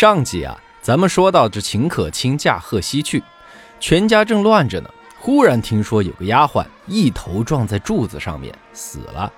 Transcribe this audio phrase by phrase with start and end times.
[0.00, 3.20] 上集啊，咱们说到这秦可卿驾鹤西去，
[3.80, 9.32] 全家正乱着呢，忽然听说有个丫鬟一头撞在柱子上面死了。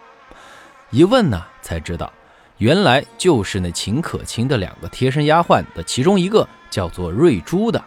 [0.90, 2.12] 一问呢，才知道
[2.58, 7.82] 原来就是那秦可卿的两个贴身丫鬟的其中一个叫做瑞珠的。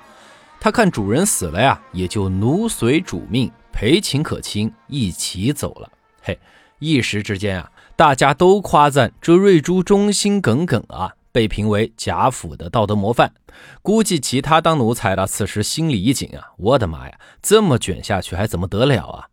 [0.59, 5.87] 她看主人死了呀，也就奴随主命陪秦可卿一起走了。
[6.23, 6.39] 嘿，
[6.79, 11.13] 一时之间啊，大家都夸赞这瑞珠忠心耿耿啊。
[11.33, 13.33] 被评为贾府的道德模范，
[13.81, 16.53] 估计其他当奴才的此时心里一紧啊！
[16.57, 19.27] 我的妈呀，这么卷下去还怎么得了啊？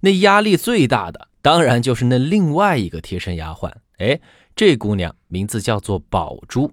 [0.00, 3.72] 那压力最大的当然就是那另外一个贴身丫鬟。
[3.98, 4.20] 哎，
[4.54, 6.72] 这姑娘名字叫做宝珠，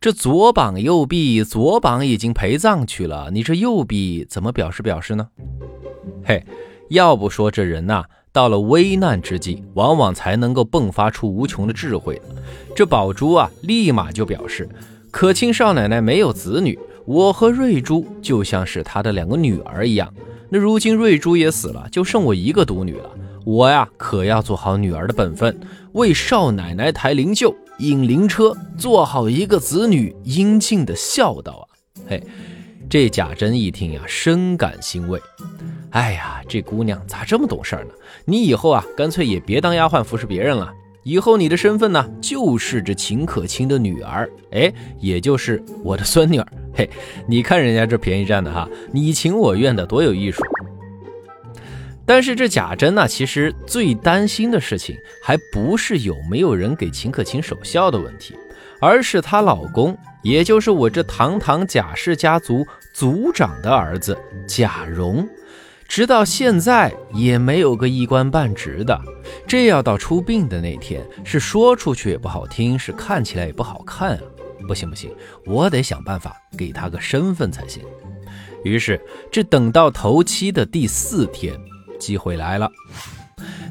[0.00, 5.28] 这左膀右臂，左膀已经陪葬去了，你这右臂怎么表示表示呢？
[6.24, 6.44] 嘿，
[6.88, 8.04] 要不说这人呐。
[8.32, 12.20] 到了危难之际，往往才能够迸发出无穷的智慧。
[12.74, 14.68] 这宝珠啊，立马就表示：
[15.10, 20.12] 可卿少奶奶没有子女，我和瑞珠就像是她的两个女儿一样。
[20.48, 23.10] 那如今瑞珠也死了，就剩我一个独女了。
[23.44, 25.58] 我呀，可要做好女儿的本分，
[25.92, 31.64] 为少奶奶抬灵柩、引灵车，做好一个子女应尽的孝道啊！
[32.08, 32.22] 嘿，
[32.88, 35.20] 这贾珍一听呀，深感欣慰。
[35.90, 37.94] 哎呀，这姑娘咋这么懂事呢？
[38.24, 40.72] 你以后啊，干脆也别当丫鬟服侍别人了。
[41.02, 46.46] 以后你的身份呢，就是这秦可卿的女儿，哎，也就是我的孙女儿。
[46.74, 46.88] 嘿，
[47.26, 50.44] 你看人家这便宜占的哈，你情我愿的多有艺术。
[52.06, 58.36] 但是这贾珍呢，其实最担心的事情，还不是有没有人给秦可卿守孝的问题，
[58.80, 64.16] 而是她老公，也就是我这堂堂贾氏家族族长的儿子
[64.46, 65.26] 贾蓉。
[65.90, 68.96] 直到现在也没有个一官半职的，
[69.44, 74.22] 这要到出殡的那天，是说出去也不好听，是看起来也不好看啊！
[74.68, 75.12] 不行不行，
[75.44, 77.82] 我得想办法给他个身份才行。
[78.62, 79.00] 于是，
[79.32, 81.52] 这等到头七的第四天，
[81.98, 82.70] 机会来了。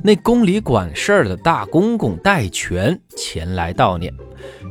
[0.04, 4.14] 那宫里管事儿的大公公戴荃前来悼念。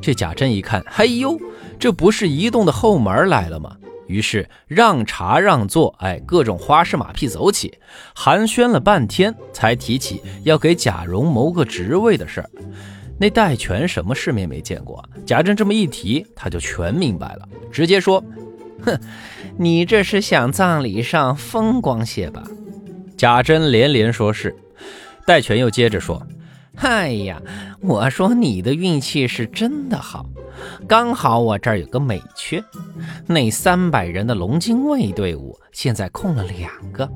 [0.02, 1.40] 这贾珍一看，嘿呦，
[1.78, 3.74] 这不是移动的后门来了吗？
[4.08, 7.78] 于是让茶让座，哎，各种花式马屁走起，
[8.14, 12.50] 寒暄了半天，才提起要给贾蓉谋个职位的事儿。
[13.20, 15.04] 那戴荃什么世面没见过？
[15.26, 18.22] 贾珍这么一提，他就全明白了，直接说
[18.84, 18.98] ：“哼，
[19.58, 22.42] 你这是想葬礼上风光些吧？”
[23.16, 24.54] 贾珍连连说是。
[25.26, 26.26] 戴荃又接着说
[26.78, 27.42] ：“哎呀，
[27.80, 30.24] 我说你的运气是真的好。”
[30.86, 32.62] 刚好我这儿有个美缺，
[33.26, 37.08] 那三百人的龙精卫队伍现在空了两个。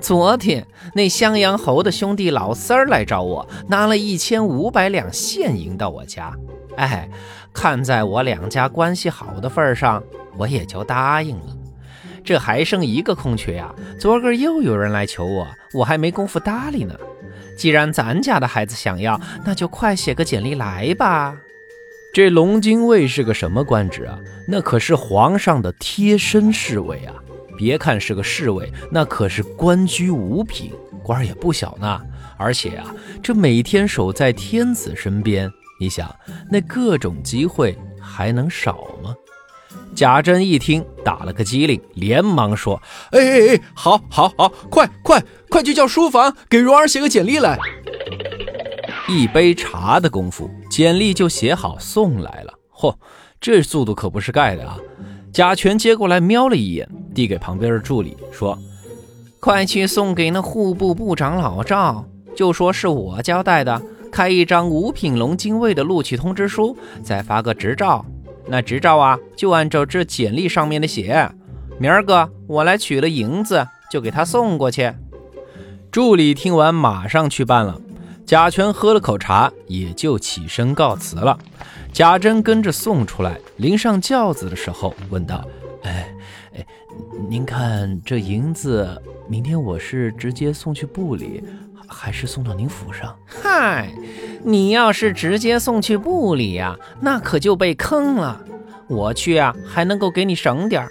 [0.00, 6.34] 昨天那襄阳侯的兄弟老三儿来找我，拿了一千五百两现银到我家。
[6.76, 7.08] 哎，
[7.52, 10.02] 看在我两家关系好的份上，
[10.36, 11.56] 我也就答应了。
[12.24, 16.94] 这还剩一个空缺呀，昨个又有人来求我，我还没工夫搭理呢。
[17.56, 21.36] 既然咱家的孩子想要，那就快写个简历来吧。
[22.18, 24.18] 这龙精卫是个什么官职啊？
[24.48, 27.14] 那可是皇上的贴身侍卫啊！
[27.56, 32.00] 别看是个侍卫，那可是官居五品，官也不小呢。
[32.36, 32.92] 而且啊，
[33.22, 36.12] 这每天守在天子身边，你想
[36.50, 39.14] 那各种机会还能少吗？
[39.94, 42.82] 贾珍一听，打了个机灵，连忙说
[43.14, 47.56] ：“哎哎哎，好，好，好，快快快去叫书房给蓉儿写个简历来。”
[49.08, 52.54] 一杯茶的功夫，简历就写好送来了。
[52.72, 52.94] 嚯，
[53.40, 54.78] 这速度可不是盖的啊！
[55.32, 58.56] 贾全接过来瞄了一眼，递给旁边的助理说
[59.42, 62.04] ：“快去送给那户部部长老赵，
[62.36, 68.06] 就说是我交代的，开一张五品龙精卫的录取通知书，再发个执照。
[68.46, 71.28] 那执照啊，就按照这简历上面的写。
[71.80, 74.92] 明儿个我来取了银子，就给他送过去。”
[75.90, 77.80] 助理听完，马上去办了。
[78.28, 81.38] 贾全喝了口茶，也就起身告辞了。
[81.94, 85.42] 贾珍跟着送出来，临上轿子的时候问道
[85.82, 86.14] ：“哎
[86.54, 86.66] 哎，
[87.26, 91.42] 您看这银子，明天我是直接送去部里，
[91.86, 93.90] 还是送到您府上？”“嗨，
[94.44, 98.44] 你要是直接送去部里呀，那可就被坑了。
[98.88, 100.90] 我去啊，还能够给你省点儿。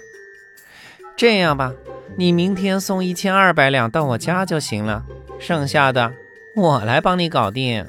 [1.16, 1.72] 这样吧，
[2.16, 5.04] 你明天送一千二百两到我家就行了，
[5.38, 6.12] 剩下的……”
[6.58, 7.86] 我来帮你搞定。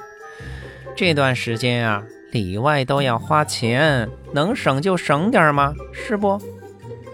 [0.95, 5.73] 这段时间啊，里外都要花钱，能省就省点吗？
[5.91, 6.39] 是不？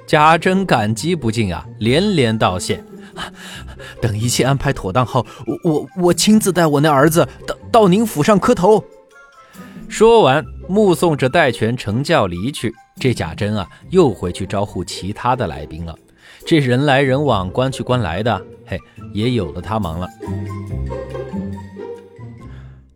[0.05, 2.83] 贾珍感激不尽啊，连连道谢。
[4.01, 8.83] 等一切安排妥当后，我我我亲自带我那儿子到到您府上磕头。
[9.87, 15.95] 说完，目送着戴权乘轿离去，这贾珍啊，又回去招呼其他的来宾了。
[16.45, 18.77] 这人来人往，官去官来的，嘿，
[19.13, 20.07] 也有了他忙了。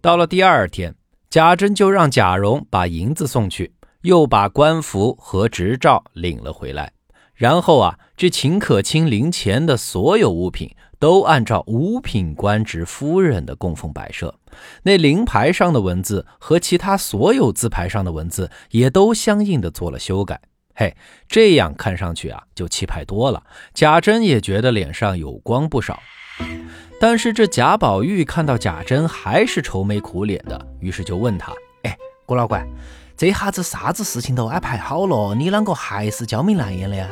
[0.09, 0.95] 到了第二天，
[1.29, 3.71] 贾珍就让贾蓉把银子送去，
[4.01, 6.91] 又把官服和执照领了回来。
[7.35, 14.33] 然后啊，这秦可卿灵前的所有物品都按照五品官职夫人的供奉摆设，
[14.81, 20.41] 那灵牌上的文字和其他所有字牌上的文字也都相应的做了修改。
[20.73, 20.97] 嘿，
[21.27, 23.43] 这样看上去啊，就气派多了。
[23.75, 26.01] 贾珍也觉得脸上有光不少。
[26.99, 31.53] 但是这贾宝玉看到贾珍还是愁眉苦脸的，于是就问他
[31.83, 32.65] ：“哎，郭老倌，
[33.15, 37.09] 这下子啥子事情都安排好了，你啷个还是焦眉难眼的呀？”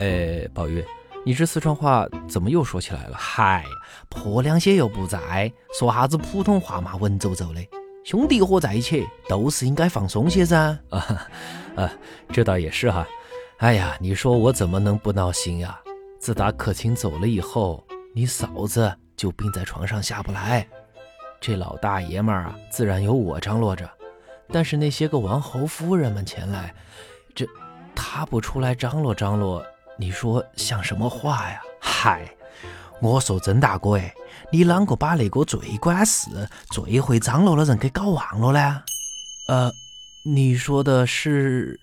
[0.00, 0.82] 哎，宝玉，
[1.26, 3.16] 你这四川话怎么又说起来了？
[3.18, 3.66] 嗨，
[4.08, 7.60] 婆娘些又不在，说啥子普通话嘛，文绉绉的。
[8.04, 10.78] 兄弟伙在一起，都是应该放松些噻。
[10.88, 11.28] 啊。
[11.76, 11.92] 啊，
[12.32, 13.06] 这倒也是哈。
[13.58, 15.78] 哎呀，你说我怎么能不闹心呀？
[16.18, 17.84] 自打可卿走了以后，
[18.18, 20.66] 你嫂子就病在床上下不来。
[21.40, 23.88] 这老大爷们儿啊，自然由我张罗着。
[24.50, 26.74] 但是那些个王侯夫人们前来，
[27.32, 27.46] 这
[27.94, 29.64] 他不出来张罗张罗，
[29.96, 31.60] 你说像什么话呀？
[31.80, 32.28] 嗨，
[33.00, 34.12] 我说曾大哥哎，
[34.50, 36.28] 你啷个把那个最管事、
[36.70, 38.82] 最会张罗的人给搞忘了呢？
[39.48, 39.70] 呃。
[40.26, 41.78] 你说的是，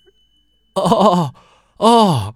[0.73, 1.33] 哦哦
[1.77, 2.35] 哦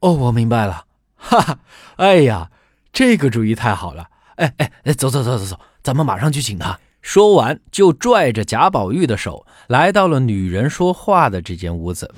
[0.00, 0.84] 哦，我明白了，
[1.16, 1.58] 哈哈，
[1.96, 2.50] 哎呀，
[2.92, 4.06] 这个主意太好了，
[4.36, 6.78] 哎哎哎，走走走走走，咱们马上去请他。
[7.00, 12.14] 说完，就拽着贾宝玉的手，来到了女人说话的这间屋子。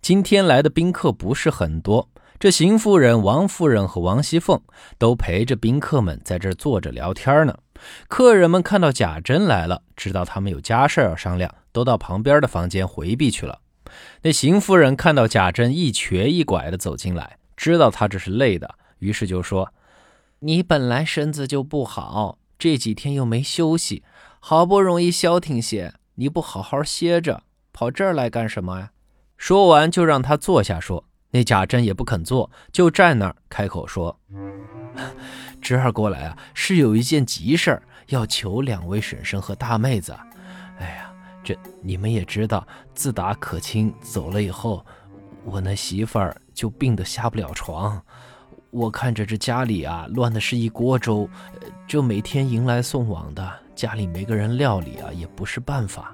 [0.00, 2.08] 今天来的宾客不是很多，
[2.38, 4.60] 这邢夫人、王夫人和王熙凤
[4.98, 7.56] 都陪着宾客们在这坐着聊天呢。
[8.08, 11.54] 客人们看到贾珍来了，知道他们有家事要商量。
[11.72, 13.58] 都到旁边的房间回避去了。
[14.22, 19.72] 那邢夫人看到贾珍一瘸一拐的走进来，知道他这是累的，于是就说
[20.40, 24.02] ：“你本来身子就不好，这几天又没休息，
[24.40, 27.42] 好不容易消停些，你不好好歇着，
[27.72, 28.90] 跑这儿来干什么呀？”
[29.36, 31.04] 说完就让他坐下说。
[31.30, 34.20] 那贾珍也不肯坐，就站那儿开口说
[35.60, 40.16] ：“侄儿过来啊，是有一件急事儿要求两位婶婶和大妹子。
[40.78, 41.10] 哎呀。”
[41.44, 44.82] 这你们也知道，自打可卿走了以后，
[45.44, 48.02] 我那媳妇儿就病得下不了床。
[48.74, 51.30] 我看着这家里啊，乱的是一锅粥，
[51.86, 56.12] 这每天迎来送往的，家里没个人料理啊，也不是办法。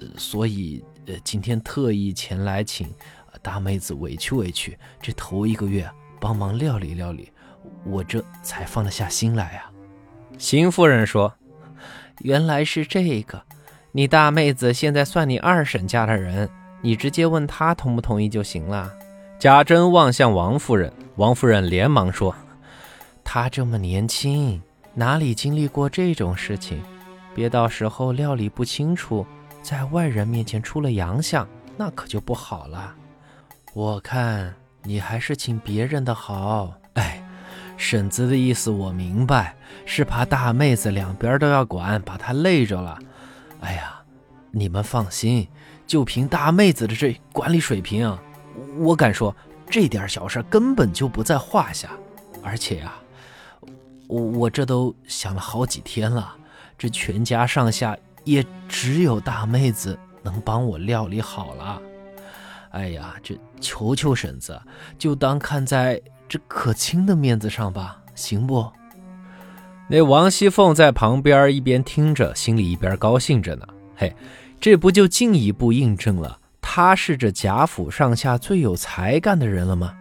[0.00, 2.92] 呃所以，呃，今天特意前来请
[3.40, 7.30] 大妹子委屈委屈，这头一个月帮忙料理料理，
[7.84, 9.70] 我这才放得下心来啊。
[10.36, 11.32] 邢夫人说
[12.22, 13.40] ：“原来是这个。”
[13.92, 16.50] 你大妹子现在算你二婶家的人，
[16.82, 18.92] 你直接问她同不同意就行了。
[19.40, 22.36] 贾珍望向王夫人，王夫人连忙说
[23.24, 24.60] ：“她这么年轻，
[24.92, 26.82] 哪里经历过这种事情？
[27.34, 29.26] 别到时候料理不清楚，
[29.62, 31.48] 在外人面前出了洋相，
[31.78, 32.94] 那可就不好了。
[33.72, 36.74] 我看你还是请别人的好。
[36.92, 37.26] 哎，
[37.78, 42.98] 婶子的意思我明白，是怕大妹子两边都要管，把她累着了。”
[43.60, 44.02] 哎呀，
[44.50, 45.48] 你们放心，
[45.86, 48.18] 就凭大妹子的这管理水平，
[48.78, 49.34] 我敢说
[49.68, 51.90] 这点小事根本就不在话下。
[52.42, 52.94] 而且呀，
[54.06, 56.34] 我我这都想了好几天了，
[56.78, 61.82] 这全家上下也只有大妹子能帮我料理好了。
[62.70, 64.58] 哎呀，这求求婶子，
[64.98, 68.70] 就当看在这可亲的面子上吧，行不？
[69.88, 73.66] 那王熙凤在旁边一边听着，心里一边高兴着呢。
[73.96, 74.14] 嘿，
[74.60, 76.38] 这不就进一步印证了
[76.72, 79.92] 他是这贾府上下最有才干的人了吗？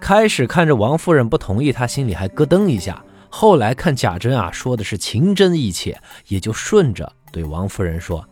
[0.00, 3.02] 开始看着王夫人不同意，他心里还咯噔一下。
[3.28, 8.24] 后来看贾珍啊说的是情真意切，也就顺着对王夫人说：“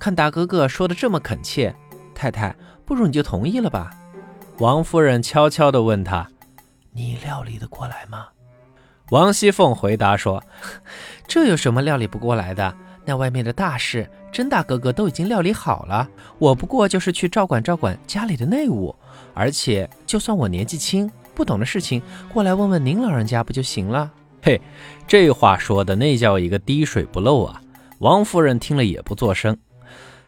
[0.00, 1.74] 看大哥哥说的这么恳切，
[2.14, 2.56] 太太
[2.86, 3.90] 不如你就同意了吧。”
[4.60, 6.26] 王夫人悄悄地问他
[6.94, 8.28] ：“你料理得过来吗？”
[9.12, 10.42] 王熙凤回答说
[11.28, 12.74] ：“这有什么料理不过来的？
[13.04, 16.08] 那外面的大事，甄大哥哥都已经料理好了，
[16.38, 18.94] 我不过就是去照管照管家里的内务。
[19.34, 22.00] 而且，就算我年纪轻，不懂的事情，
[22.32, 24.10] 过来问问您老人家不就行了？”
[24.42, 24.60] 嘿，
[25.06, 27.60] 这话说的那叫一个滴水不漏啊！
[27.98, 29.56] 王夫人听了也不作声。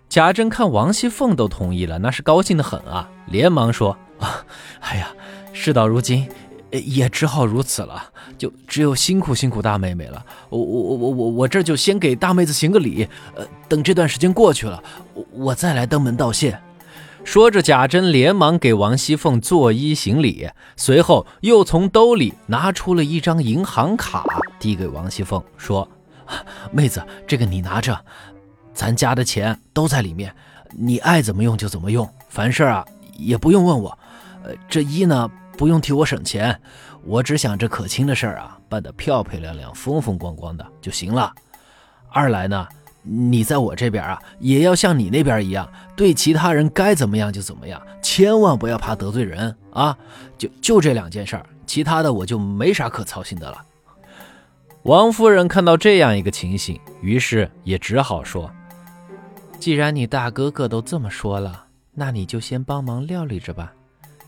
[0.09, 4.45] 贾珍看王熙凤都同意了，那是高兴的很啊，连忙说：“啊，
[4.81, 5.09] 哎呀，
[5.53, 6.27] 事到如今。”
[6.81, 10.25] 也只好如此了，就只有辛苦辛苦大妹妹了。
[10.49, 14.83] 我我我我我这就先给大妹子行个礼，呃，等这段时间过去了，
[15.15, 16.59] 我我再来登门道谢。
[17.25, 24.25] 说着，贾珍连忙给王熙凤作揖行礼，随后又从兜里拿出了一张银行卡，
[24.61, 25.89] 递给王熙凤，说
[26.71, 27.99] ：“妹子，这个你拿着，
[28.73, 30.33] 咱家的钱都在里面，
[30.71, 32.85] 你爱怎么用就怎么用，凡事啊
[33.19, 33.99] 也不用问我。
[34.45, 36.61] 呃，这一呢。”不用替我省钱，
[37.05, 41.33] 我只想这可亲的事儿啊办得漂漂亮亮、风风光光的就行了。
[42.11, 42.69] 二来呢，
[43.03, 49.97] 你在我这边啊，也要像你那边一样，对其他人该怎么样就怎么样，千万不要怕得罪人啊。
[50.37, 53.65] 就就这两件事儿，其他的我就没啥可操心的了。
[54.83, 58.51] 王夫人看到这样一个情形，于是也只好说
[59.59, 63.73] ：“既然你大哥哥都这么说了，那你就先帮忙料理着吧。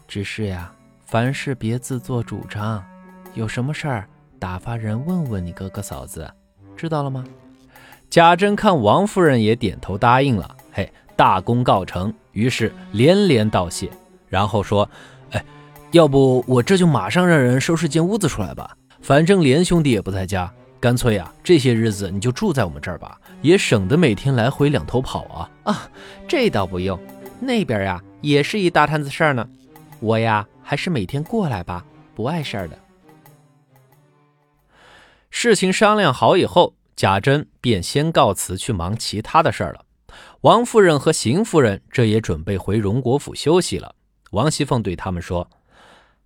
[0.06, 0.72] 只是呀。”
[1.08, 2.84] 凡事别自作主张，
[3.32, 4.06] 有什么事儿
[4.38, 6.30] 打发人问问你哥哥嫂子，
[6.76, 7.24] 知道了吗？
[8.10, 13.88] 贾珍看王夫人也点头答应了，嘿，大功告成，于是连连道谢，
[14.28, 14.86] 然后说
[15.32, 15.42] ：“哎，
[15.92, 18.76] 要不我这就马上让人收拾间屋子出来吧。
[19.00, 25.50] 反正连兄弟也不在家，干脆呀，这些日子你就住在我们这儿吧，也省得每天来回两头跑啊。
[25.72, 25.88] 啊，
[26.28, 27.00] 这倒不用，
[27.40, 29.48] 那边呀也是一大摊子事儿呢，
[30.00, 31.82] 我呀。”还是每天过来吧，
[32.14, 32.78] 不碍事儿的。
[35.30, 39.86] 事情商量好以后，贾珍便先告辞去忙其他的事儿了。
[40.42, 43.94] 王夫人和邢夫人这也准备回荣国府休息了。
[44.32, 45.48] 王熙凤对他们说：“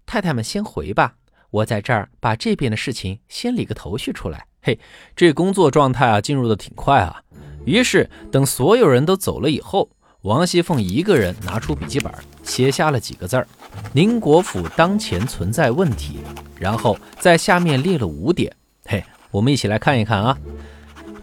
[0.05, 1.15] 太太们先回吧，
[1.51, 4.77] 我在这儿把这边的事情先理个头绪出来。”嘿，
[5.15, 7.23] 这工作状态啊，进入的挺快啊。
[7.65, 9.89] 于是等所有人都走了以后。
[10.23, 12.13] 王熙凤一个人拿出笔记本，
[12.45, 13.47] 写下了几个字儿
[13.93, 16.19] ：“宁国府当前存在问题。”
[16.59, 18.55] 然后在下面列了五点。
[18.85, 20.39] 嘿，我们一起来看一看啊。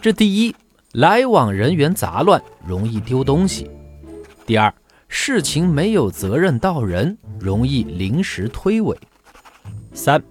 [0.02, 0.56] 这第一，
[0.94, 3.66] 来往人员杂乱，容易丢东西；
[4.46, 4.74] 第二，
[5.08, 8.96] 事情没有责任到人，容易临时推诿；
[9.94, 10.22] 三，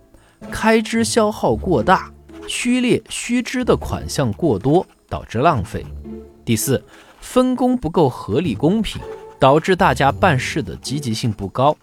[0.51, 2.13] 开支消耗过大，
[2.47, 5.83] 虚列虚支的款项过多，导致浪费；
[6.45, 6.83] 第四。
[7.21, 9.03] 分工不够合理公平，
[9.41, 11.77] 导致大家办事的积极性不高。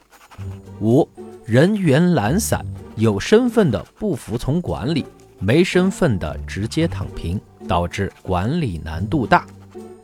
[0.82, 1.08] 五
[1.46, 2.65] 人员懒散，
[2.96, 5.06] 有身份的不服从管理，
[5.39, 9.46] 没身份的直接躺平，导致管理难度大。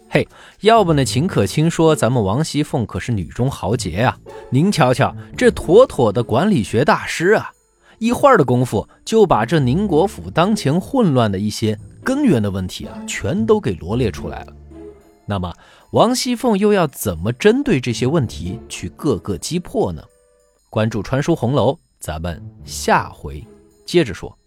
[0.09, 0.27] 嘿，
[0.59, 1.05] 要不呢？
[1.05, 4.17] 秦可卿说咱们王熙凤可是女中豪杰呀，
[4.49, 7.49] 您瞧瞧，这妥妥的管理学大师啊！
[7.97, 14.53] 一会儿的功夫就把这宁国府当前混乱的一些根源的问题啊，全都给罗列出来了。
[15.25, 15.53] 那么，
[15.91, 20.03] 王熙凤又要怎么针对这些问题去各个击破呢？
[20.71, 23.45] 关注“传书红楼”，咱们下回
[23.85, 24.40] 接着说。